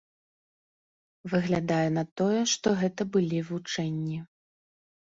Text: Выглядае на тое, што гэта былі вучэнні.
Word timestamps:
Выглядае 1.33 1.85
на 1.99 2.03
тое, 2.23 2.41
што 2.55 2.67
гэта 2.81 3.01
былі 3.19 3.47
вучэнні. 3.53 4.17